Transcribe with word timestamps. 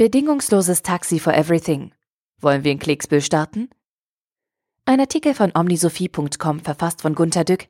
Bedingungsloses 0.00 0.80
Taxi 0.80 1.18
for 1.18 1.34
Everything. 1.34 1.92
Wollen 2.40 2.64
wir 2.64 2.72
in 2.72 2.78
Klicksbüll 2.78 3.20
starten? 3.20 3.68
Ein 4.86 4.98
Artikel 4.98 5.34
von 5.34 5.52
omnisophie.com 5.54 6.60
verfasst 6.60 7.02
von 7.02 7.14
Gunter 7.14 7.44
Dück. 7.44 7.68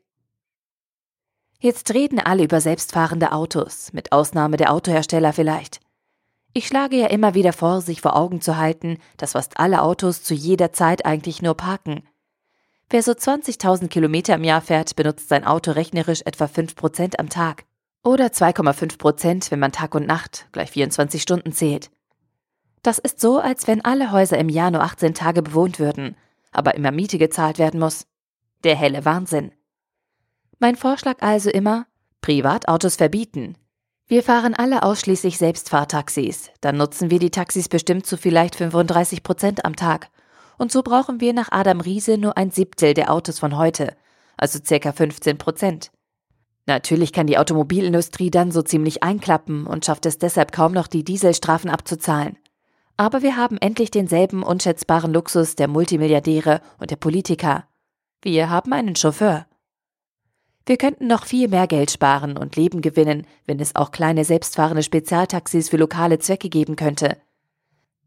Jetzt 1.59 1.93
reden 1.93 2.21
alle 2.21 2.45
über 2.45 2.61
selbstfahrende 2.61 3.33
Autos, 3.33 3.93
mit 3.93 4.13
Ausnahme 4.13 4.59
der 4.59 4.73
Autohersteller 4.73 5.33
vielleicht. 5.33 5.81
Ich 6.53 6.69
schlage 6.69 6.99
ja 6.99 7.09
immer 7.09 7.35
wieder 7.35 7.53
vor, 7.53 7.81
sich 7.81 8.01
vor 8.01 8.15
Augen 8.15 8.41
zu 8.41 8.57
halten, 8.57 8.99
dass 9.17 9.33
fast 9.33 9.59
alle 9.59 9.83
Autos 9.83 10.23
zu 10.23 10.33
jeder 10.33 10.73
Zeit 10.73 11.05
eigentlich 11.07 11.43
nur 11.43 11.57
parken. 11.57 12.05
Wer 12.91 13.03
so 13.03 13.11
20.000 13.11 13.89
Kilometer 13.89 14.37
im 14.37 14.45
Jahr 14.45 14.61
fährt, 14.61 14.95
benutzt 14.95 15.29
sein 15.29 15.45
Auto 15.45 15.73
rechnerisch 15.73 16.23
etwa 16.25 16.45
5% 16.45 17.19
am 17.19 17.29
Tag. 17.29 17.65
Oder 18.05 18.27
2,5%, 18.27 19.51
wenn 19.51 19.59
man 19.59 19.73
Tag 19.73 19.97
und 19.97 20.07
Nacht 20.07 20.47
gleich 20.53 20.71
24 20.71 21.21
Stunden 21.21 21.51
zählt. 21.51 21.91
Das 22.83 22.99
ist 22.99 23.21
so, 23.21 23.39
als 23.39 23.67
wenn 23.67 23.85
alle 23.85 24.11
Häuser 24.13 24.39
im 24.39 24.49
Jahr 24.49 24.71
nur 24.71 24.83
18 24.83 25.15
Tage 25.15 25.43
bewohnt 25.43 25.79
würden, 25.79 26.17
aber 26.51 26.75
immer 26.75 26.91
Miete 26.91 27.19
gezahlt 27.19 27.59
werden 27.59 27.81
muss. 27.81 28.07
Der 28.65 28.77
helle 28.77 29.05
Wahnsinn. 29.05 29.53
Mein 30.59 30.77
Vorschlag 30.77 31.17
also 31.21 31.51
immer, 31.51 31.87
Privatautos 32.21 32.97
verbieten. 32.97 33.57
Wir 34.07 34.23
fahren 34.23 34.55
alle 34.55 34.83
ausschließlich 34.83 35.39
Selbstfahrtaxis, 35.39 36.51
dann 36.61 36.77
nutzen 36.77 37.11
wir 37.11 37.19
die 37.19 37.31
Taxis 37.31 37.69
bestimmt 37.69 38.07
zu 38.07 38.17
vielleicht 38.17 38.57
35 38.57 39.23
Prozent 39.23 39.65
am 39.65 39.77
Tag. 39.77 40.11
Und 40.59 40.73
so 40.73 40.83
brauchen 40.83 41.21
wir 41.21 41.33
nach 41.33 41.53
Adam 41.53 41.81
Riese 41.81 42.19
nur 42.19 42.37
ein 42.37 42.51
Siebtel 42.51 42.93
der 42.93 43.13
Autos 43.13 43.39
von 43.39 43.57
heute, 43.57 43.97
also 44.37 44.59
circa 44.63 44.93
15 44.93 45.39
Prozent. 45.39 45.91
Natürlich 46.67 47.13
kann 47.13 47.27
die 47.27 47.39
Automobilindustrie 47.39 48.31
dann 48.31 48.51
so 48.51 48.63
ziemlich 48.63 49.03
einklappen 49.03 49.67
und 49.67 49.85
schafft 49.85 50.07
es 50.07 50.19
deshalb 50.19 50.53
kaum 50.53 50.73
noch, 50.73 50.89
die 50.89 51.05
Dieselstrafen 51.05 51.71
abzuzahlen. 51.71 52.37
Aber 53.01 53.23
wir 53.23 53.39
haben 53.39 53.57
endlich 53.57 53.91
denselben 53.91 54.43
unschätzbaren 54.43 55.11
Luxus 55.11 55.57
der 55.57 55.69
Multimilliardäre 55.69 56.61
und 56.79 56.91
der 56.91 56.97
Politiker. 56.97 57.65
Wir 58.21 58.51
haben 58.51 58.75
einen 58.75 58.95
Chauffeur. 58.95 59.47
Wir 60.67 60.77
könnten 60.77 61.07
noch 61.07 61.25
viel 61.25 61.49
mehr 61.49 61.67
Geld 61.67 61.91
sparen 61.91 62.37
und 62.37 62.57
Leben 62.57 62.83
gewinnen, 62.83 63.27
wenn 63.47 63.59
es 63.59 63.75
auch 63.75 63.91
kleine 63.91 64.27
selbstfahrende 64.27 64.83
Spezialtaxis 64.83 65.71
für 65.71 65.79
lokale 65.79 66.19
Zwecke 66.19 66.51
geben 66.51 66.77
könnte. 66.77 67.17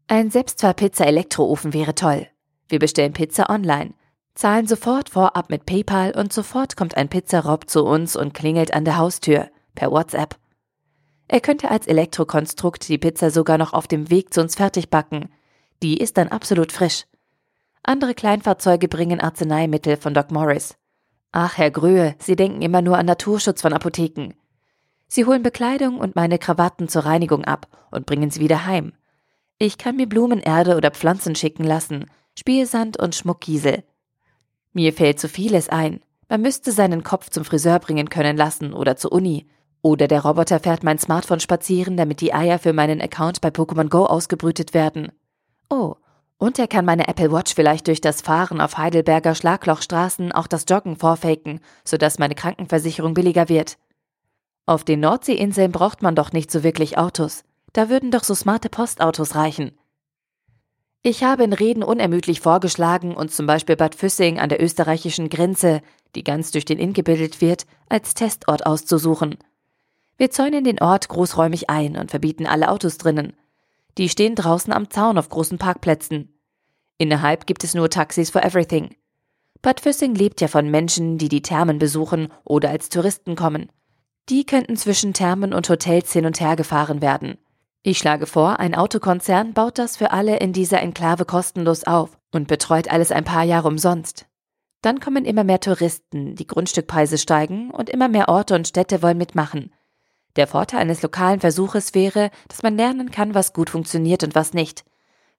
Ein 0.06 0.30
Selbstfahr-Pizza-Elektroofen 0.30 1.74
wäre 1.74 1.96
toll. 1.96 2.28
Wir 2.68 2.78
bestellen 2.78 3.14
Pizza 3.14 3.50
online, 3.50 3.94
zahlen 4.36 4.68
sofort 4.68 5.10
vorab 5.10 5.50
mit 5.50 5.66
PayPal 5.66 6.12
und 6.12 6.32
sofort 6.32 6.76
kommt 6.76 6.96
ein 6.96 7.08
Pizzarob 7.08 7.68
zu 7.68 7.84
uns 7.84 8.14
und 8.14 8.32
klingelt 8.32 8.72
an 8.72 8.84
der 8.84 8.98
Haustür 8.98 9.50
per 9.74 9.90
WhatsApp. 9.90 10.36
Er 11.26 11.40
könnte 11.40 11.70
als 11.70 11.86
Elektrokonstrukt 11.86 12.88
die 12.88 12.98
Pizza 12.98 13.30
sogar 13.30 13.58
noch 13.58 13.72
auf 13.72 13.86
dem 13.86 14.10
Weg 14.10 14.34
zu 14.34 14.40
uns 14.40 14.54
fertig 14.56 14.90
backen. 14.90 15.30
Die 15.82 15.96
ist 15.98 16.16
dann 16.16 16.28
absolut 16.28 16.72
frisch. 16.72 17.04
Andere 17.82 18.14
Kleinfahrzeuge 18.14 18.88
bringen 18.88 19.20
Arzneimittel 19.20 19.96
von 19.96 20.14
Doc 20.14 20.30
Morris. 20.30 20.76
Ach, 21.32 21.56
Herr 21.58 21.70
Gröhe, 21.70 22.14
Sie 22.18 22.36
denken 22.36 22.62
immer 22.62 22.82
nur 22.82 22.98
an 22.98 23.06
Naturschutz 23.06 23.62
von 23.62 23.72
Apotheken. 23.72 24.34
Sie 25.08 25.24
holen 25.24 25.42
Bekleidung 25.42 25.98
und 25.98 26.16
meine 26.16 26.38
Krawatten 26.38 26.88
zur 26.88 27.04
Reinigung 27.04 27.44
ab 27.44 27.68
und 27.90 28.06
bringen 28.06 28.30
sie 28.30 28.40
wieder 28.40 28.66
heim. 28.66 28.92
Ich 29.58 29.78
kann 29.78 29.96
mir 29.96 30.08
Blumenerde 30.08 30.76
oder 30.76 30.90
Pflanzen 30.90 31.34
schicken 31.34 31.64
lassen, 31.64 32.10
Spielsand 32.38 32.98
und 32.98 33.14
Schmuckkiesel. 33.14 33.84
Mir 34.72 34.92
fällt 34.92 35.20
so 35.20 35.28
vieles 35.28 35.68
ein. 35.68 36.00
Man 36.28 36.42
müsste 36.42 36.72
seinen 36.72 37.04
Kopf 37.04 37.30
zum 37.30 37.44
Friseur 37.44 37.78
bringen 37.78 38.08
können 38.08 38.36
lassen 38.36 38.72
oder 38.72 38.96
zur 38.96 39.12
Uni 39.12 39.46
oder 39.84 40.08
der 40.08 40.22
Roboter 40.22 40.60
fährt 40.60 40.82
mein 40.82 40.98
Smartphone 40.98 41.40
spazieren, 41.40 41.98
damit 41.98 42.22
die 42.22 42.32
Eier 42.32 42.58
für 42.58 42.72
meinen 42.72 43.02
Account 43.02 43.42
bei 43.42 43.50
Pokémon 43.50 43.90
Go 43.90 44.06
ausgebrütet 44.06 44.72
werden. 44.72 45.12
Oh, 45.68 45.96
und 46.38 46.58
er 46.58 46.68
kann 46.68 46.86
meine 46.86 47.06
Apple 47.06 47.30
Watch 47.30 47.54
vielleicht 47.54 47.86
durch 47.86 48.00
das 48.00 48.22
Fahren 48.22 48.62
auf 48.62 48.78
Heidelberger 48.78 49.34
Schlaglochstraßen 49.34 50.32
auch 50.32 50.46
das 50.46 50.64
Joggen 50.66 50.96
vorfaken, 50.96 51.60
sodass 51.84 52.18
meine 52.18 52.34
Krankenversicherung 52.34 53.12
billiger 53.12 53.50
wird. 53.50 53.76
Auf 54.64 54.84
den 54.84 55.00
Nordseeinseln 55.00 55.70
braucht 55.70 56.00
man 56.00 56.14
doch 56.14 56.32
nicht 56.32 56.50
so 56.50 56.62
wirklich 56.62 56.96
Autos. 56.96 57.44
Da 57.74 57.90
würden 57.90 58.10
doch 58.10 58.24
so 58.24 58.34
smarte 58.34 58.70
Postautos 58.70 59.34
reichen. 59.34 59.72
Ich 61.02 61.22
habe 61.22 61.44
in 61.44 61.52
Reden 61.52 61.82
unermüdlich 61.82 62.40
vorgeschlagen, 62.40 63.14
uns 63.14 63.36
zum 63.36 63.46
Beispiel 63.46 63.76
Bad 63.76 63.94
Füssing 63.94 64.40
an 64.40 64.48
der 64.48 64.62
österreichischen 64.62 65.28
Grenze, 65.28 65.82
die 66.14 66.24
ganz 66.24 66.52
durch 66.52 66.64
den 66.64 66.78
Inn 66.78 66.94
gebildet 66.94 67.42
wird, 67.42 67.66
als 67.90 68.14
Testort 68.14 68.64
auszusuchen. 68.64 69.36
Wir 70.16 70.30
zäunen 70.30 70.64
den 70.64 70.80
Ort 70.80 71.08
großräumig 71.08 71.70
ein 71.70 71.96
und 71.96 72.10
verbieten 72.10 72.46
alle 72.46 72.70
Autos 72.70 72.98
drinnen. 72.98 73.34
Die 73.98 74.08
stehen 74.08 74.34
draußen 74.34 74.72
am 74.72 74.90
Zaun 74.90 75.18
auf 75.18 75.28
großen 75.28 75.58
Parkplätzen. 75.58 76.38
Innerhalb 76.98 77.46
gibt 77.46 77.64
es 77.64 77.74
nur 77.74 77.90
Taxis 77.90 78.30
for 78.30 78.44
everything. 78.44 78.94
Bad 79.62 79.80
Füssing 79.80 80.14
lebt 80.14 80.40
ja 80.40 80.48
von 80.48 80.70
Menschen, 80.70 81.18
die 81.18 81.28
die 81.28 81.42
Thermen 81.42 81.78
besuchen 81.78 82.28
oder 82.44 82.70
als 82.70 82.88
Touristen 82.88 83.34
kommen. 83.34 83.70
Die 84.28 84.44
könnten 84.44 84.76
zwischen 84.76 85.14
Thermen 85.14 85.52
und 85.52 85.68
Hotels 85.68 86.12
hin 86.12 86.26
und 86.26 86.40
her 86.40 86.56
gefahren 86.56 87.02
werden. 87.02 87.38
Ich 87.82 87.98
schlage 87.98 88.26
vor, 88.26 88.60
ein 88.60 88.74
Autokonzern 88.74 89.52
baut 89.52 89.78
das 89.78 89.96
für 89.96 90.10
alle 90.10 90.38
in 90.38 90.52
dieser 90.52 90.80
Enklave 90.80 91.24
kostenlos 91.24 91.84
auf 91.84 92.16
und 92.32 92.48
betreut 92.48 92.88
alles 92.90 93.12
ein 93.12 93.24
paar 93.24 93.42
Jahre 93.42 93.68
umsonst. 93.68 94.26
Dann 94.80 95.00
kommen 95.00 95.24
immer 95.24 95.44
mehr 95.44 95.60
Touristen, 95.60 96.34
die 96.36 96.46
Grundstückpreise 96.46 97.18
steigen 97.18 97.70
und 97.70 97.90
immer 97.90 98.08
mehr 98.08 98.28
Orte 98.28 98.54
und 98.54 98.68
Städte 98.68 99.02
wollen 99.02 99.18
mitmachen. 99.18 99.70
Der 100.36 100.46
Vorteil 100.46 100.80
eines 100.80 101.02
lokalen 101.02 101.40
Versuches 101.40 101.94
wäre, 101.94 102.30
dass 102.48 102.62
man 102.62 102.76
lernen 102.76 103.10
kann, 103.10 103.34
was 103.34 103.52
gut 103.52 103.70
funktioniert 103.70 104.24
und 104.24 104.34
was 104.34 104.52
nicht, 104.52 104.84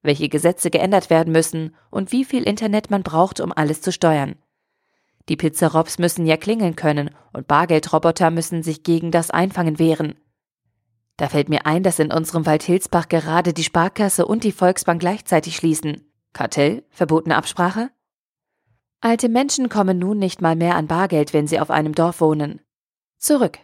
welche 0.02 0.28
Gesetze 0.28 0.70
geändert 0.70 1.10
werden 1.10 1.32
müssen 1.32 1.74
und 1.90 2.12
wie 2.12 2.24
viel 2.24 2.42
Internet 2.44 2.90
man 2.90 3.02
braucht, 3.02 3.40
um 3.40 3.52
alles 3.52 3.82
zu 3.82 3.92
steuern. 3.92 4.36
Die 5.28 5.36
Pizzarobs 5.36 5.98
müssen 5.98 6.24
ja 6.24 6.36
klingeln 6.36 6.76
können 6.76 7.10
und 7.32 7.48
Bargeldroboter 7.48 8.30
müssen 8.30 8.62
sich 8.62 8.84
gegen 8.84 9.10
das 9.10 9.30
Einfangen 9.30 9.78
wehren. 9.78 10.14
Da 11.16 11.28
fällt 11.28 11.48
mir 11.48 11.66
ein, 11.66 11.82
dass 11.82 11.98
in 11.98 12.12
unserem 12.12 12.46
Waldhilsbach 12.46 13.08
gerade 13.08 13.52
die 13.52 13.64
Sparkasse 13.64 14.26
und 14.26 14.44
die 14.44 14.52
Volksbank 14.52 15.00
gleichzeitig 15.00 15.56
schließen. 15.56 16.12
Kartell? 16.32 16.84
Verbotene 16.90 17.36
Absprache? 17.36 17.90
Alte 19.00 19.28
Menschen 19.28 19.68
kommen 19.68 19.98
nun 19.98 20.18
nicht 20.18 20.42
mal 20.42 20.56
mehr 20.56 20.76
an 20.76 20.86
Bargeld, 20.86 21.32
wenn 21.32 21.46
sie 21.46 21.58
auf 21.60 21.70
einem 21.70 21.94
Dorf 21.94 22.20
wohnen. 22.20 22.60
Zurück. 23.18 23.58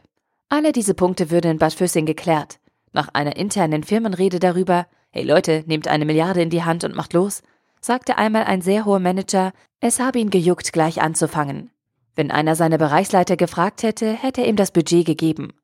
Alle 0.53 0.73
diese 0.73 0.93
Punkte 0.93 1.31
würden 1.31 1.53
in 1.53 1.59
Bad 1.59 1.73
Füssing 1.73 2.05
geklärt. 2.05 2.61
Nach 2.93 3.09
einer 3.15 3.37
internen 3.37 3.85
Firmenrede 3.85 4.39
darüber, 4.39 4.87
hey 5.09 5.25
Leute, 5.25 5.65
nehmt 5.67 5.89
eine 5.89 6.05
Milliarde 6.05 6.43
in 6.43 6.51
die 6.51 6.63
Hand 6.63 6.85
und 6.85 6.95
macht 6.95 7.15
los, 7.15 7.43
sagte 7.81 8.19
einmal 8.19 8.45
ein 8.45 8.61
sehr 8.61 8.85
hoher 8.85 8.99
Manager, 8.99 9.55
es 9.81 9.99
habe 9.99 10.19
ihn 10.19 10.29
gejuckt, 10.29 10.75
gleich 10.75 11.01
anzufangen. 11.01 11.71
Wenn 12.17 12.31
einer 12.31 12.55
seiner 12.55 12.77
Bereichsleiter 12.77 13.39
gefragt 13.39 13.83
hätte, 13.83 14.13
hätte 14.13 14.43
er 14.43 14.49
ihm 14.49 14.57
das 14.57 14.73
Budget 14.73 15.07
gegeben. 15.07 15.55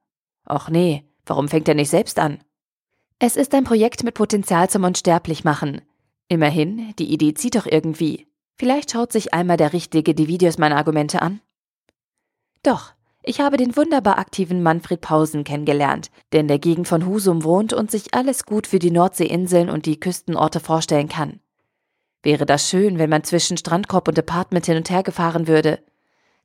Och 0.49 0.71
nee, 0.71 1.05
warum 1.27 1.49
fängt 1.49 1.69
er 1.69 1.75
nicht 1.75 1.91
selbst 1.91 2.19
an? 2.19 2.39
Es 3.19 3.37
ist 3.37 3.53
ein 3.55 3.65
Projekt 3.65 4.05
mit 4.05 4.15
Potenzial 4.15 4.71
zum 4.71 4.85
Unsterblichmachen. 4.85 5.83
Immerhin, 6.29 6.95
die 6.99 7.13
Idee 7.13 7.35
zieht 7.35 7.57
doch 7.57 7.67
irgendwie. 7.67 8.27
Vielleicht 8.57 8.93
schaut 8.93 9.13
sich 9.13 9.35
einmal 9.35 9.59
der 9.59 9.75
Richtige 9.75 10.15
die 10.15 10.29
Videos 10.29 10.57
meiner 10.57 10.79
Argumente 10.79 11.21
an. 11.21 11.43
Doch, 12.63 12.95
ich 13.29 13.41
habe 13.41 13.59
den 13.59 13.77
wunderbar 13.77 14.19
aktiven 14.19 14.63
Manfred 14.63 15.03
Pausen 15.03 15.45
kennengelernt, 15.45 16.11
der 16.33 16.41
in 16.41 16.49
der 16.49 16.59
Gegend 16.59 16.89
von 16.89 17.05
Husum 17.05 17.45
wohnt 17.45 17.75
und 17.75 17.91
sich 17.91 18.15
alles 18.15 18.47
gut 18.47 18.67
für 18.67 18.79
die 18.79 18.91
Nordseeinseln 18.91 19.69
und 19.69 19.85
die 19.85 20.01
Küstenorte 20.01 20.61
vorstellen 20.61 21.11
kann. 21.11 21.41
Wäre 22.23 22.47
das 22.47 22.71
schön, 22.71 22.99
wenn 22.99 23.11
man 23.11 23.25
zwischen 23.25 23.59
Strandkorb 23.59 24.09
und 24.09 24.19
Apartment 24.19 24.65
hin 24.65 24.79
und 24.79 24.89
her 24.89 25.03
gefahren 25.03 25.47
würde. 25.47 25.81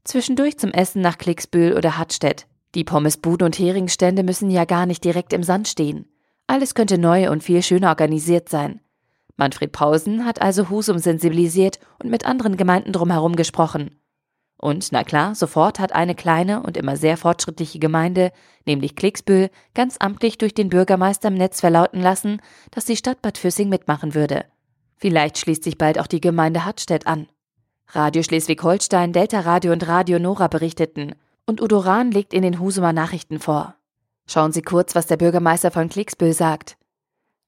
Zwischendurch 0.04 0.60
zum 0.60 0.72
Essen 0.72 1.02
nach 1.02 1.18
Klicksbühl 1.18 1.74
oder 1.78 1.98
Hattstedt. 1.98 2.48
Die 2.76 2.84
Pommesbuden 2.84 3.46
und 3.46 3.58
Heringsstände 3.58 4.24
müssen 4.24 4.52
ja 4.52 4.66
gar 4.66 4.86
nicht 4.86 5.06
direkt 5.06 5.32
im 5.32 5.44
Sand 5.44 5.70
stehen. 5.70 6.12
Alles 6.48 6.76
könnte 6.76 6.98
neu 6.98 7.32
und 7.32 7.44
viel 7.44 7.64
schöner 7.64 7.88
organisiert 7.88 8.50
sein. 8.50 8.82
Manfred 9.38 9.72
Pausen 9.72 10.26
hat 10.26 10.42
also 10.42 10.70
Husum 10.70 10.98
sensibilisiert 10.98 11.80
und 12.04 12.10
mit 12.10 12.26
anderen 12.26 12.58
Gemeinden 12.58 12.92
drumherum 12.92 13.38
gesprochen. 13.38 14.03
Und 14.64 14.94
na 14.94 15.04
klar, 15.04 15.36
sofort 15.36 15.78
hat 15.78 15.92
eine 15.92 16.16
kleine 16.16 16.64
und 16.64 16.78
immer 16.78 16.96
sehr 16.96 17.18
fortschrittliche 17.18 17.80
Gemeinde, 17.80 18.32
nämlich 18.66 18.96
Klicksbühl, 18.96 19.50
ganz 19.74 19.98
amtlich 20.00 20.38
durch 20.38 20.54
den 20.54 20.70
Bürgermeister 20.70 21.28
im 21.28 21.34
Netz 21.34 21.60
verlauten 21.60 22.00
lassen, 22.00 22.42
dass 22.72 22.86
die 22.86 22.96
Stadt 22.96 23.22
Bad 23.22 23.38
Füssing 23.38 23.68
mitmachen 23.68 24.16
würde. 24.16 24.46
Vielleicht 24.96 25.38
schließt 25.38 25.66
sich 25.66 25.78
bald 25.78 26.00
auch 26.00 26.08
die 26.08 26.22
Gemeinde 26.22 26.64
Hartstedt 26.64 27.08
an. 27.08 27.28
Radio 27.90 28.24
Schleswig-Holstein, 28.24 29.12
Delta 29.12 29.42
Radio 29.42 29.74
und 29.74 29.86
Radio 29.86 30.18
Nora 30.18 30.48
berichteten 30.48 31.14
und 31.46 31.62
Udo 31.62 31.80
Rahn 31.80 32.12
legt 32.12 32.34
in 32.34 32.44
den 32.44 32.62
Husumer 32.62 32.94
Nachrichten 32.94 33.40
vor. 33.42 33.76
Schauen 34.28 34.54
Sie 34.54 34.62
kurz, 34.62 34.96
was 34.96 35.08
der 35.08 35.18
Bürgermeister 35.18 35.72
von 35.72 35.90
Klicksbühl 35.90 36.32
sagt. 36.32 36.78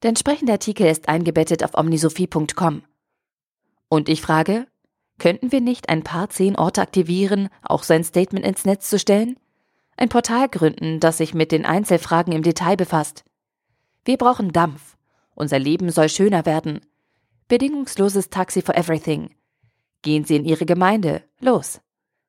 Der 0.02 0.10
entsprechende 0.10 0.52
Artikel 0.52 0.86
ist 0.86 1.08
eingebettet 1.08 1.64
auf 1.64 1.78
omnisophie.com. 1.78 2.82
Und 3.88 4.10
ich 4.10 4.20
frage, 4.20 4.66
Könnten 5.18 5.52
wir 5.52 5.60
nicht 5.60 5.88
ein 5.88 6.02
paar 6.02 6.28
zehn 6.28 6.56
Orte 6.56 6.82
aktivieren, 6.82 7.48
auch 7.62 7.82
sein 7.82 8.04
Statement 8.04 8.44
ins 8.44 8.64
Netz 8.64 8.90
zu 8.90 8.98
stellen? 8.98 9.38
Ein 9.96 10.10
Portal 10.10 10.48
gründen, 10.48 11.00
das 11.00 11.18
sich 11.18 11.32
mit 11.32 11.52
den 11.52 11.64
Einzelfragen 11.64 12.32
im 12.32 12.42
Detail 12.42 12.76
befasst. 12.76 13.24
Wir 14.04 14.18
brauchen 14.18 14.52
Dampf. 14.52 14.96
Unser 15.34 15.58
Leben 15.58 15.90
soll 15.90 16.08
schöner 16.08 16.44
werden. 16.44 16.80
Bedingungsloses 17.48 18.28
Taxi 18.28 18.60
for 18.60 18.76
Everything. 18.76 19.34
Gehen 20.02 20.24
Sie 20.24 20.36
in 20.36 20.44
Ihre 20.44 20.66
Gemeinde. 20.66 21.22
Los. 21.40 21.80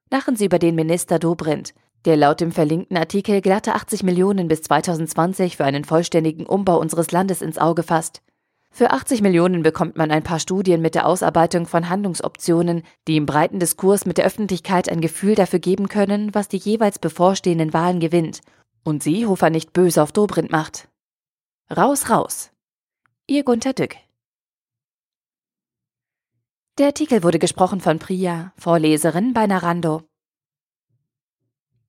Lachen 0.10 0.36
Sie 0.36 0.46
über 0.46 0.60
den 0.60 0.76
Minister 0.76 1.20
Dobrindt, 1.20 1.74
der 2.06 2.16
laut 2.16 2.40
dem 2.40 2.52
verlinkten 2.52 2.96
Artikel 2.96 3.42
glatte 3.42 3.76
80 3.76 4.04
Millionen 4.04 4.48
bis 4.48 4.62
2020 4.62 5.58
für 5.58 5.66
einen 5.66 5.84
vollständigen 5.84 6.46
Umbau 6.46 6.80
unseres 6.80 7.12
Landes 7.12 7.42
ins 7.42 7.58
Auge 7.58 7.84
fasst. 7.84 8.22
Für 8.78 8.92
80 8.92 9.24
Millionen 9.24 9.64
bekommt 9.64 9.98
man 9.98 10.12
ein 10.12 10.22
paar 10.22 10.40
Studien 10.40 10.84
mit 10.84 10.94
der 10.94 11.08
Ausarbeitung 11.08 11.66
von 11.66 11.90
Handlungsoptionen, 11.90 12.84
die 13.08 13.18
im 13.18 13.26
breiten 13.26 13.58
Diskurs 13.58 14.06
mit 14.06 14.20
der 14.20 14.26
Öffentlichkeit 14.28 14.88
ein 14.88 15.02
Gefühl 15.02 15.34
dafür 15.34 15.58
geben 15.58 15.90
können, 15.90 16.36
was 16.36 16.48
die 16.48 16.58
jeweils 16.58 17.00
bevorstehenden 17.00 17.74
Wahlen 17.74 18.00
gewinnt 18.00 18.42
und 18.84 19.02
sie 19.02 19.26
Hofer 19.26 19.50
nicht 19.50 19.74
böse 19.74 20.04
auf 20.04 20.12
Dobrindt 20.12 20.52
macht. 20.52 20.90
Raus, 21.76 22.12
raus. 22.12 22.52
Ihr 23.26 23.44
Gunter 23.44 23.74
Dück. 23.74 23.96
Der 26.78 26.86
Artikel 26.86 27.24
wurde 27.24 27.40
gesprochen 27.40 27.82
von 27.82 27.98
Priya, 27.98 28.54
Vorleserin 28.58 29.34
bei 29.34 29.48
Narando. 29.48 30.07